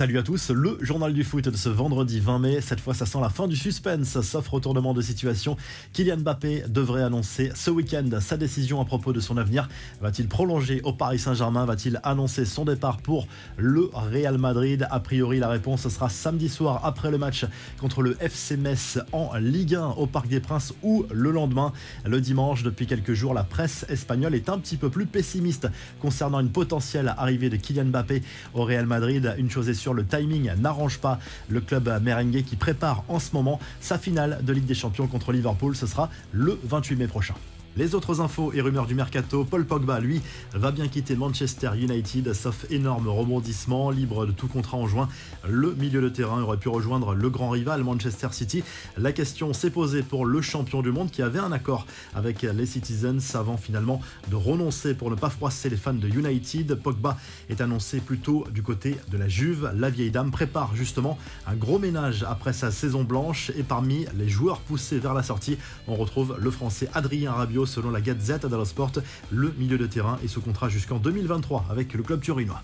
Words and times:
Salut 0.00 0.16
à 0.16 0.22
tous, 0.22 0.48
le 0.50 0.78
journal 0.80 1.12
du 1.12 1.24
foot 1.24 1.46
de 1.46 1.56
ce 1.58 1.68
vendredi 1.68 2.20
20 2.20 2.38
mai. 2.38 2.62
Cette 2.62 2.80
fois, 2.80 2.94
ça 2.94 3.04
sent 3.04 3.18
la 3.20 3.28
fin 3.28 3.46
du 3.46 3.54
suspense, 3.54 4.18
sauf 4.22 4.48
retournement 4.48 4.94
de 4.94 5.02
situation. 5.02 5.58
Kylian 5.92 6.16
Mbappé 6.16 6.64
devrait 6.70 7.02
annoncer 7.02 7.52
ce 7.54 7.70
week-end 7.70 8.08
sa 8.18 8.38
décision 8.38 8.80
à 8.80 8.86
propos 8.86 9.12
de 9.12 9.20
son 9.20 9.36
avenir. 9.36 9.68
Va-t-il 10.00 10.26
prolonger 10.26 10.80
au 10.84 10.94
Paris 10.94 11.18
Saint-Germain? 11.18 11.66
Va-t-il 11.66 12.00
annoncer 12.02 12.46
son 12.46 12.64
départ 12.64 12.96
pour 12.96 13.28
le 13.58 13.90
Real 13.92 14.38
Madrid? 14.38 14.88
A 14.90 15.00
priori, 15.00 15.38
la 15.38 15.50
réponse 15.50 15.86
sera 15.86 16.08
samedi 16.08 16.48
soir 16.48 16.80
après 16.84 17.10
le 17.10 17.18
match 17.18 17.44
contre 17.78 18.00
le 18.00 18.16
FC 18.22 18.56
Metz 18.56 18.98
en 19.12 19.36
Ligue 19.36 19.74
1 19.74 19.84
au 19.98 20.06
Parc 20.06 20.28
des 20.28 20.40
Princes 20.40 20.72
ou 20.82 21.04
le 21.12 21.30
lendemain. 21.30 21.74
Le 22.06 22.22
dimanche, 22.22 22.62
depuis 22.62 22.86
quelques 22.86 23.12
jours, 23.12 23.34
la 23.34 23.44
presse 23.44 23.84
espagnole 23.90 24.34
est 24.34 24.48
un 24.48 24.58
petit 24.58 24.78
peu 24.78 24.88
plus 24.88 25.04
pessimiste 25.04 25.68
concernant 26.00 26.40
une 26.40 26.52
potentielle 26.52 27.14
arrivée 27.18 27.50
de 27.50 27.56
Kylian 27.56 27.84
Mbappé 27.84 28.22
au 28.54 28.64
Real 28.64 28.86
Madrid. 28.86 29.34
Une 29.36 29.50
chose 29.50 29.68
est 29.68 29.74
sûre, 29.74 29.89
le 29.92 30.04
timing 30.04 30.52
n'arrange 30.56 30.98
pas 30.98 31.18
le 31.48 31.60
club 31.60 31.88
merengue 32.02 32.42
qui 32.44 32.56
prépare 32.56 33.04
en 33.08 33.18
ce 33.18 33.32
moment 33.32 33.60
sa 33.80 33.98
finale 33.98 34.40
de 34.42 34.52
Ligue 34.52 34.66
des 34.66 34.74
Champions 34.74 35.06
contre 35.06 35.32
Liverpool. 35.32 35.76
Ce 35.76 35.86
sera 35.86 36.10
le 36.32 36.58
28 36.64 36.96
mai 36.96 37.06
prochain. 37.06 37.34
Les 37.76 37.94
autres 37.94 38.20
infos 38.20 38.52
et 38.52 38.60
rumeurs 38.60 38.86
du 38.86 38.96
mercato, 38.96 39.44
Paul 39.44 39.64
Pogba, 39.64 40.00
lui, 40.00 40.20
va 40.54 40.72
bien 40.72 40.88
quitter 40.88 41.14
Manchester 41.14 41.70
United, 41.76 42.32
sauf 42.32 42.66
énorme 42.68 43.06
rebondissement, 43.06 43.90
libre 43.90 44.26
de 44.26 44.32
tout 44.32 44.48
contrat 44.48 44.76
en 44.76 44.88
juin. 44.88 45.08
Le 45.48 45.72
milieu 45.74 46.02
de 46.02 46.08
terrain 46.08 46.42
aurait 46.42 46.56
pu 46.56 46.68
rejoindre 46.68 47.14
le 47.14 47.30
grand 47.30 47.48
rival 47.50 47.84
Manchester 47.84 48.26
City. 48.32 48.64
La 48.98 49.12
question 49.12 49.52
s'est 49.52 49.70
posée 49.70 50.02
pour 50.02 50.26
le 50.26 50.42
champion 50.42 50.82
du 50.82 50.90
monde 50.90 51.12
qui 51.12 51.22
avait 51.22 51.38
un 51.38 51.52
accord 51.52 51.86
avec 52.12 52.42
les 52.42 52.66
Citizens 52.66 53.34
avant 53.34 53.56
finalement 53.56 54.00
de 54.28 54.34
renoncer 54.34 54.94
pour 54.94 55.08
ne 55.08 55.14
pas 55.14 55.30
froisser 55.30 55.70
les 55.70 55.76
fans 55.76 55.94
de 55.94 56.08
United. 56.08 56.74
Pogba 56.74 57.18
est 57.50 57.60
annoncé 57.60 58.00
plutôt 58.00 58.44
du 58.52 58.64
côté 58.64 58.96
de 59.12 59.16
la 59.16 59.28
Juve. 59.28 59.72
La 59.76 59.90
vieille 59.90 60.10
dame 60.10 60.32
prépare 60.32 60.74
justement 60.74 61.18
un 61.46 61.54
gros 61.54 61.78
ménage 61.78 62.24
après 62.28 62.52
sa 62.52 62.72
saison 62.72 63.04
blanche 63.04 63.52
et 63.56 63.62
parmi 63.62 64.06
les 64.18 64.28
joueurs 64.28 64.58
poussés 64.58 64.98
vers 64.98 65.14
la 65.14 65.22
sortie, 65.22 65.56
on 65.86 65.94
retrouve 65.94 66.36
le 66.36 66.50
français 66.50 66.88
Adrien 66.94 67.30
Rabiot 67.30 67.59
selon 67.66 67.90
la 67.90 68.00
Gazette 68.00 68.46
dello 68.46 68.64
Sport. 68.64 68.92
Le 69.30 69.52
milieu 69.58 69.78
de 69.78 69.86
terrain 69.86 70.18
est 70.24 70.28
sous 70.28 70.40
contrat 70.40 70.68
jusqu'en 70.68 70.98
2023 70.98 71.66
avec 71.70 71.94
le 71.94 72.02
club 72.02 72.20
turinois. 72.20 72.62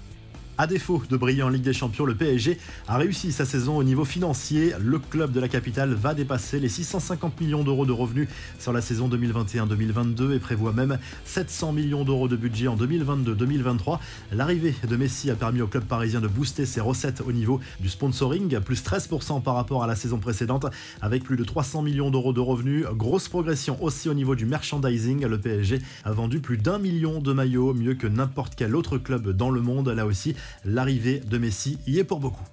À 0.59 0.67
défaut 0.67 1.03
de 1.11 1.19
briller 1.19 1.43
en 1.43 1.51
Ligue 1.51 1.65
des 1.65 1.75
Champions, 1.75 2.07
le 2.07 2.15
PSG 2.15 2.57
a 2.89 2.97
réussi 2.97 3.31
sa 3.31 3.45
saison 3.45 3.77
au 3.77 3.85
niveau 3.85 4.07
financier. 4.07 4.73
Le 4.81 4.99
club 4.99 5.31
de 5.31 5.39
la 5.39 5.49
capitale 5.49 5.93
va 5.93 6.15
dépasser 6.15 6.61
les 6.61 6.71
650 6.71 7.39
millions 7.43 7.63
d'euros 7.63 7.85
de 7.85 7.93
revenus 7.93 8.27
sur 8.59 8.73
la 8.73 8.81
saison 8.81 9.07
2021-2022 9.11 10.33
et 10.35 10.39
prévoit 10.39 10.73
même 10.73 10.99
700 11.27 11.73
millions 11.73 12.05
d'euros 12.05 12.27
de 12.27 12.37
budget 12.37 12.69
en 12.69 12.77
2022-2023. 12.79 13.99
L'arrivée 14.33 14.75
de 14.89 14.97
Messi 14.97 15.31
a 15.31 15.35
permis 15.35 15.61
au 15.61 15.67
club 15.67 15.85
parisien 15.85 16.23
de 16.23 16.29
booster 16.29 16.65
ses 16.65 16.81
recettes 16.81 17.21
au 17.21 17.33
niveau 17.33 17.61
du 17.81 17.91
sponsoring, 17.91 18.59
plus 18.61 18.83
13% 18.83 19.43
par 19.43 19.57
rapport 19.57 19.85
à 19.85 19.87
la 19.87 19.95
saison 19.95 20.17
précédente, 20.17 20.65
avec 21.03 21.23
plus 21.23 21.37
de 21.37 21.45
300 21.45 21.83
millions 21.83 22.11
d'euros 22.11 22.33
de 22.33 22.41
revenus. 22.41 22.87
Grosse 22.95 23.29
progression 23.29 23.77
aussi 23.85 24.09
au 24.09 24.15
niveau 24.15 24.35
du 24.35 24.47
merchandising. 24.47 25.27
Le 25.27 25.39
PSG 25.39 25.81
a 26.05 26.13
vendu 26.13 26.41
plus 26.41 26.57
d'un 26.57 26.79
million 26.79 27.21
de 27.21 27.35
maillots, 27.35 27.75
mieux 27.75 27.95
que 27.95 28.07
n'importe 28.07 28.55
quel 28.57 28.75
autre 28.75 28.97
club 28.97 29.29
dans 29.29 29.51
le 29.51 29.61
monde. 29.61 29.91
Là 29.91 30.07
aussi, 30.07 30.35
l'arrivée 30.65 31.21
de 31.21 31.39
Messi 31.39 31.79
y 31.87 31.99
est 31.99 32.05
pour 32.05 32.21
beaucoup. 32.21 32.45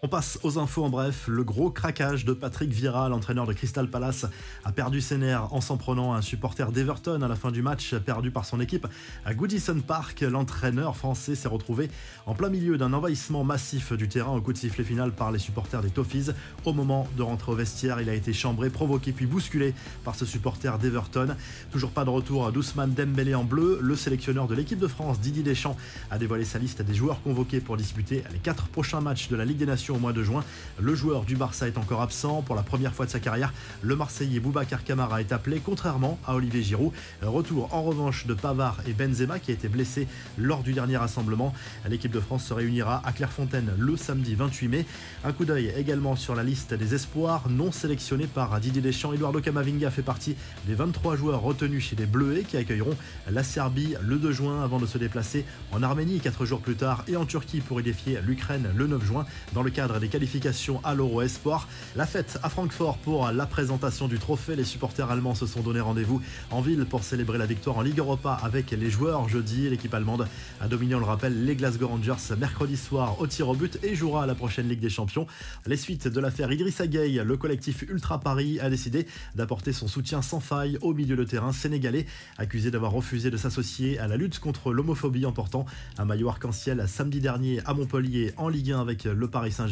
On 0.00 0.06
passe 0.06 0.38
aux 0.44 0.60
infos 0.60 0.84
en 0.84 0.90
bref. 0.90 1.26
Le 1.26 1.42
gros 1.42 1.70
craquage 1.70 2.24
de 2.24 2.32
Patrick 2.32 2.70
Vieira, 2.70 3.08
l'entraîneur 3.08 3.48
de 3.48 3.52
Crystal 3.52 3.90
Palace, 3.90 4.26
a 4.64 4.70
perdu 4.70 5.00
ses 5.00 5.18
nerfs 5.18 5.52
en 5.52 5.60
s'en 5.60 5.76
prenant 5.76 6.12
à 6.12 6.18
un 6.18 6.22
supporter 6.22 6.70
d'Everton 6.70 7.20
à 7.20 7.26
la 7.26 7.34
fin 7.34 7.50
du 7.50 7.62
match, 7.62 7.96
perdu 7.96 8.30
par 8.30 8.44
son 8.44 8.60
équipe 8.60 8.86
à 9.24 9.34
Goodison 9.34 9.80
Park. 9.80 10.20
L'entraîneur 10.20 10.96
français 10.96 11.34
s'est 11.34 11.48
retrouvé 11.48 11.90
en 12.26 12.34
plein 12.34 12.48
milieu 12.48 12.78
d'un 12.78 12.92
envahissement 12.92 13.42
massif 13.42 13.92
du 13.92 14.08
terrain 14.08 14.36
au 14.36 14.40
coup 14.40 14.52
de 14.52 14.58
sifflet 14.58 14.84
final 14.84 15.10
par 15.10 15.32
les 15.32 15.40
supporters 15.40 15.82
des 15.82 15.90
Toffees. 15.90 16.30
Au 16.64 16.72
moment 16.72 17.08
de 17.16 17.22
rentrer 17.24 17.50
au 17.50 17.56
vestiaire, 17.56 18.00
il 18.00 18.08
a 18.08 18.14
été 18.14 18.32
chambré, 18.32 18.70
provoqué 18.70 19.10
puis 19.10 19.26
bousculé 19.26 19.74
par 20.04 20.14
ce 20.14 20.24
supporter 20.24 20.78
d'Everton. 20.78 21.34
Toujours 21.72 21.90
pas 21.90 22.04
de 22.04 22.10
retour 22.10 22.52
d'Ousmane 22.52 22.94
Dembélé 22.94 23.34
en 23.34 23.42
bleu. 23.42 23.80
Le 23.82 23.96
sélectionneur 23.96 24.46
de 24.46 24.54
l'équipe 24.54 24.78
de 24.78 24.86
France, 24.86 25.18
Didier 25.18 25.42
Deschamps, 25.42 25.76
a 26.12 26.18
dévoilé 26.18 26.44
sa 26.44 26.60
liste 26.60 26.82
des 26.82 26.94
joueurs 26.94 27.20
convoqués 27.20 27.58
pour 27.58 27.76
disputer 27.76 28.22
les 28.30 28.38
quatre 28.38 28.68
prochains 28.68 29.00
matchs 29.00 29.28
de 29.28 29.34
la 29.34 29.44
Ligue 29.44 29.56
des 29.56 29.66
Nations 29.66 29.87
au 29.90 29.98
mois 29.98 30.12
de 30.12 30.22
juin. 30.22 30.44
Le 30.80 30.94
joueur 30.94 31.24
du 31.24 31.36
Barça 31.36 31.68
est 31.68 31.78
encore 31.78 32.02
absent. 32.02 32.42
Pour 32.42 32.54
la 32.54 32.62
première 32.62 32.94
fois 32.94 33.06
de 33.06 33.10
sa 33.10 33.20
carrière, 33.20 33.52
le 33.82 33.96
Marseillais 33.96 34.40
Boubacar 34.40 34.84
Camara 34.84 35.20
est 35.20 35.32
appelé, 35.32 35.60
contrairement 35.64 36.18
à 36.26 36.34
Olivier 36.34 36.62
Giroud. 36.62 36.92
Retour 37.22 37.74
en 37.74 37.82
revanche 37.82 38.26
de 38.26 38.34
Pavard 38.34 38.78
et 38.86 38.92
Benzema 38.92 39.38
qui 39.38 39.50
a 39.50 39.54
été 39.54 39.68
blessé 39.68 40.06
lors 40.36 40.62
du 40.62 40.72
dernier 40.72 40.96
rassemblement. 40.96 41.54
L'équipe 41.88 42.12
de 42.12 42.20
France 42.20 42.44
se 42.44 42.54
réunira 42.54 43.02
à 43.04 43.12
Clairefontaine 43.12 43.70
le 43.78 43.96
samedi 43.96 44.34
28 44.34 44.68
mai. 44.68 44.86
Un 45.24 45.32
coup 45.32 45.44
d'œil 45.44 45.72
également 45.76 46.16
sur 46.16 46.34
la 46.34 46.42
liste 46.42 46.74
des 46.74 46.94
espoirs 46.94 47.48
non 47.48 47.72
sélectionnés 47.72 48.26
par 48.26 48.58
Didier 48.60 48.82
Deschamps. 48.82 49.12
Eduardo 49.12 49.40
Camavinga 49.40 49.90
fait 49.90 50.02
partie 50.02 50.36
des 50.66 50.74
23 50.74 51.16
joueurs 51.16 51.40
retenus 51.40 51.84
chez 51.84 51.96
les 51.96 52.06
Bleuets 52.06 52.42
qui 52.42 52.56
accueilleront 52.56 52.96
la 53.30 53.42
Serbie 53.42 53.94
le 54.02 54.16
2 54.16 54.32
juin 54.32 54.62
avant 54.62 54.78
de 54.78 54.86
se 54.86 54.98
déplacer 54.98 55.44
en 55.72 55.82
Arménie 55.82 56.20
4 56.20 56.44
jours 56.44 56.60
plus 56.60 56.76
tard 56.76 57.04
et 57.08 57.16
en 57.16 57.24
Turquie 57.24 57.60
pour 57.60 57.80
y 57.80 57.82
défier 57.82 58.18
l'Ukraine 58.24 58.68
le 58.74 58.86
9 58.86 59.04
juin 59.04 59.26
dans 59.54 59.62
le 59.62 59.70
cadre 59.78 60.00
des 60.00 60.08
qualifications 60.08 60.80
à 60.82 60.92
l'Euro 60.92 61.22
Espoir. 61.22 61.68
La 61.94 62.04
fête 62.04 62.40
à 62.42 62.48
Francfort 62.48 62.98
pour 62.98 63.30
la 63.30 63.46
présentation 63.46 64.08
du 64.08 64.18
trophée. 64.18 64.56
Les 64.56 64.64
supporters 64.64 65.08
allemands 65.08 65.36
se 65.36 65.46
sont 65.46 65.60
donné 65.60 65.78
rendez-vous 65.78 66.20
en 66.50 66.60
ville 66.60 66.84
pour 66.84 67.04
célébrer 67.04 67.38
la 67.38 67.46
victoire 67.46 67.78
en 67.78 67.82
Ligue 67.82 68.00
Europa 68.00 68.40
avec 68.42 68.72
les 68.72 68.90
joueurs 68.90 69.28
jeudi. 69.28 69.70
L'équipe 69.70 69.94
allemande 69.94 70.26
a 70.60 70.66
dominé, 70.66 70.96
on 70.96 70.98
le 70.98 71.04
rappelle, 71.04 71.44
les 71.44 71.54
Glasgow 71.54 71.86
Rangers 71.86 72.34
mercredi 72.36 72.76
soir 72.76 73.20
au 73.20 73.28
tir 73.28 73.48
au 73.48 73.54
but 73.54 73.78
et 73.84 73.94
jouera 73.94 74.24
à 74.24 74.26
la 74.26 74.34
prochaine 74.34 74.68
Ligue 74.68 74.80
des 74.80 74.90
Champions. 74.90 75.28
Les 75.64 75.76
suites 75.76 76.08
de 76.08 76.18
l'affaire 76.18 76.50
Idrissa 76.50 76.88
Gueye, 76.88 77.22
le 77.24 77.36
collectif 77.36 77.82
Ultra 77.82 78.18
Paris 78.18 78.58
a 78.58 78.70
décidé 78.70 79.06
d'apporter 79.36 79.72
son 79.72 79.86
soutien 79.86 80.22
sans 80.22 80.40
faille 80.40 80.76
au 80.82 80.92
milieu 80.92 81.14
de 81.14 81.22
terrain 81.22 81.52
sénégalais, 81.52 82.06
accusé 82.36 82.72
d'avoir 82.72 82.90
refusé 82.90 83.30
de 83.30 83.36
s'associer 83.36 84.00
à 84.00 84.08
la 84.08 84.16
lutte 84.16 84.40
contre 84.40 84.72
l'homophobie 84.72 85.24
en 85.24 85.32
portant 85.32 85.66
un 85.98 86.04
maillot 86.04 86.30
arc-en-ciel 86.30 86.84
samedi 86.88 87.20
dernier 87.20 87.60
à 87.64 87.74
Montpellier 87.74 88.32
en 88.38 88.48
Ligue 88.48 88.72
1 88.72 88.80
avec 88.80 89.04
le 89.04 89.28
Paris 89.28 89.52
Saint-Germain. 89.52 89.67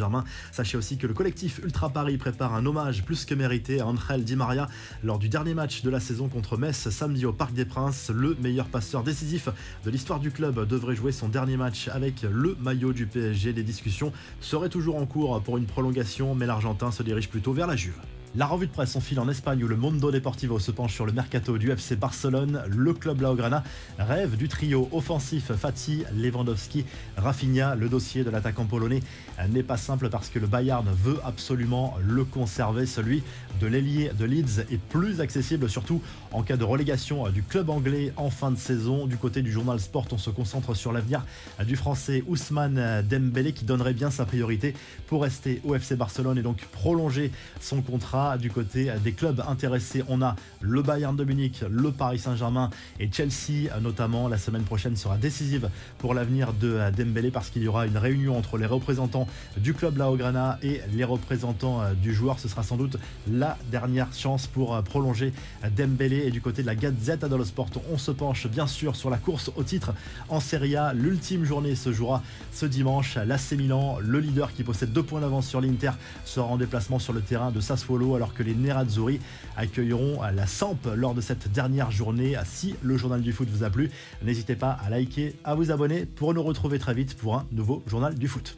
Sachez 0.53 0.77
aussi 0.77 0.99
que 0.99 1.07
le 1.07 1.15
collectif 1.15 1.61
Ultra 1.63 1.91
Paris 1.91 2.17
prépare 2.19 2.55
un 2.55 2.67
hommage 2.67 3.05
plus 3.05 3.25
que 3.25 3.35
mérité 3.35 3.81
à 3.81 3.87
Angel 3.87 4.25
Di 4.25 4.37
Maria 4.37 4.69
lors 5.03 5.19
du 5.19 5.29
dernier 5.29 5.55
match 5.55 5.83
de 5.83 5.91
la 5.91 6.01
saison 6.01 6.29
contre 6.29 6.57
Metz 6.57 6.89
samedi 6.91 7.27
au 7.27 7.33
Parc 7.33 7.53
des 7.53 7.65
Princes. 7.65 8.11
Le 8.15 8.37
meilleur 8.41 8.67
passeur 8.67 9.03
décisif 9.03 9.49
de 9.85 9.91
l'histoire 9.91 10.21
du 10.21 10.31
club 10.31 10.67
devrait 10.67 10.97
jouer 10.97 11.13
son 11.13 11.29
dernier 11.29 11.57
match 11.57 11.89
avec 11.89 12.23
le 12.23 12.57
maillot 12.61 12.93
du 12.93 13.07
PSG. 13.07 13.53
Les 13.53 13.63
discussions 13.63 14.13
seraient 14.41 14.69
toujours 14.69 14.97
en 14.97 15.07
cours 15.07 15.41
pour 15.43 15.59
une 15.59 15.67
prolongation, 15.67 16.35
mais 16.35 16.47
l'Argentin 16.47 16.91
se 16.91 17.03
dirige 17.03 17.29
plutôt 17.29 17.53
vers 17.53 17.67
la 17.67 17.77
Juve. 17.77 18.01
La 18.37 18.45
revue 18.45 18.67
de 18.67 18.71
presse 18.71 18.95
en 18.97 19.01
file 19.01 19.19
en 19.19 19.31
Espagne 19.31 19.65
où 19.65 19.67
le 19.67 19.77
Mondo 19.77 20.11
Deportivo 20.11 20.59
se 20.59 20.71
penche 20.71 20.93
sur 20.93 21.07
le 21.07 21.13
mercato 21.13 21.57
du 21.57 21.71
FC 21.71 21.97
Barcelone. 21.97 22.63
Le 22.69 22.93
club 22.93 23.23
Laograna 23.23 23.65
rêve 23.99 24.37
du 24.37 24.47
trio 24.47 24.91
offensif 24.93 25.53
Fati, 25.55 26.05
Lewandowski, 26.15 26.85
Rafinha. 27.17 27.75
Le 27.77 27.89
dossier 27.89 28.25
de 28.25 28.29
l'attaquant 28.31 28.67
polonais 28.67 29.01
n'est 29.49 29.63
pas 29.63 29.79
simple 29.79 30.11
parce 30.11 30.29
que 30.29 30.39
le 30.39 30.47
Bayern 30.47 30.87
veut 31.03 31.19
absolument 31.25 31.97
le 32.07 32.25
conserver. 32.25 32.85
Celui 32.85 33.23
de 33.59 33.67
l'ailier 33.67 34.11
de 34.11 34.27
Leeds 34.27 34.67
est 34.71 34.81
plus 34.91 35.23
accessible, 35.23 35.71
surtout 35.71 36.03
en 36.31 36.43
cas 36.43 36.59
de 36.59 36.65
relégation 36.65 37.31
du 37.31 37.43
club 37.43 37.71
anglais 37.71 38.13
en 38.19 38.29
fin 38.29 38.51
de 38.51 38.59
saison. 38.59 39.07
Du 39.07 39.17
côté 39.17 39.41
du 39.41 39.51
journal 39.51 39.81
Sport, 39.81 40.09
on 40.13 40.19
se 40.19 40.29
concentre 40.29 40.75
sur 40.75 40.93
l'avenir 40.93 41.25
du 41.65 41.75
français 41.75 42.23
Ousmane 42.27 43.03
Dembélé 43.09 43.55
qui 43.55 43.65
donnerait 43.65 43.95
bien 43.95 44.11
sa 44.11 44.27
priorité 44.27 44.75
pour 45.07 45.23
rester 45.23 45.63
au 45.65 45.75
FC 45.75 45.97
Barcelone 45.97 46.37
et 46.37 46.43
donc 46.43 46.67
prolonger 46.67 47.33
son 47.63 47.81
contrat 47.81 48.26
du 48.37 48.51
côté 48.51 48.91
des 49.05 49.13
clubs 49.13 49.43
intéressés. 49.47 50.03
On 50.09 50.23
a 50.23 50.35
le 50.61 50.83
Bayern 50.83 51.15
de 51.15 51.25
Munich, 51.25 51.63
le 51.71 51.93
Paris 51.93 52.19
Saint-Germain 52.19 52.71
et 52.99 53.11
Chelsea 53.11 53.71
notamment. 53.81 54.29
La 54.29 54.39
semaine 54.39 54.65
prochaine 54.65 54.97
sera 54.97 55.17
décisive 55.17 55.71
pour 55.99 56.15
l'avenir 56.15 56.53
de 56.53 56.81
Dembélé 56.97 57.31
parce 57.31 57.51
qu'il 57.51 57.63
y 57.63 57.69
aura 57.69 57.87
une 57.87 57.97
réunion 57.97 58.37
entre 58.37 58.59
les 58.59 58.67
représentants 58.67 59.29
du 59.57 59.75
club 59.75 59.97
Laograna 59.99 60.59
et 60.63 60.81
les 60.93 61.05
représentants 61.05 61.83
du 62.03 62.13
joueur. 62.13 62.39
Ce 62.39 62.49
sera 62.49 62.63
sans 62.63 62.77
doute 62.77 62.97
la 63.31 63.57
dernière 63.71 64.13
chance 64.13 64.47
pour 64.47 64.83
prolonger 64.83 65.33
Dembélé. 65.77 66.27
Et 66.27 66.31
du 66.31 66.41
côté 66.41 66.63
de 66.63 66.67
la 66.67 66.75
Gazette 66.75 67.25
dello 67.25 67.45
Sport, 67.45 67.71
on 67.93 67.99
se 67.99 68.11
penche 68.11 68.47
bien 68.49 68.67
sûr 68.67 68.97
sur 68.97 69.11
la 69.11 69.19
course 69.19 69.51
au 69.57 69.63
titre 69.63 69.93
en 70.29 70.41
Serie 70.41 70.77
A. 70.77 70.93
L'ultime 70.93 71.45
journée 71.45 71.75
se 71.75 71.93
jouera 71.93 72.23
ce 72.53 72.67
dimanche. 72.67 73.17
L'AC 73.17 73.53
Milan, 73.53 73.99
le 74.01 74.21
leader 74.21 74.53
qui 74.53 74.65
possède 74.65 74.93
deux 74.93 75.03
points 75.03 75.21
d'avance 75.21 75.47
sur 75.47 75.61
l'Inter, 75.61 75.93
sera 76.25 76.47
en 76.47 76.57
déplacement 76.57 76.99
sur 76.99 77.13
le 77.13 77.21
terrain 77.21 77.51
de 77.51 77.61
Sassuolo 77.61 78.06
alors 78.15 78.35
que 78.35 78.43
les 78.43 78.55
Nerazzurri 78.55 79.21
accueilleront 79.57 80.21
la 80.23 80.47
Samp 80.47 80.79
lors 80.95 81.15
de 81.15 81.21
cette 81.21 81.51
dernière 81.51 81.91
journée. 81.91 82.37
Si 82.45 82.77
le 82.83 82.97
journal 82.97 83.23
du 83.23 83.33
foot 83.33 83.49
vous 83.51 83.65
a 83.65 83.71
plu, 83.71 83.91
n'hésitez 84.23 84.55
pas 84.55 84.71
à 84.71 84.91
liker, 84.91 85.35
à 85.45 85.55
vous 85.55 85.71
abonner 85.71 86.07
pour 86.07 86.33
nous 86.35 86.43
retrouver 86.43 86.79
très 86.79 86.95
vite 86.95 87.17
pour 87.17 87.35
un 87.35 87.47
nouveau 87.51 87.83
journal 87.87 88.15
du 88.15 88.29
foot. 88.29 88.55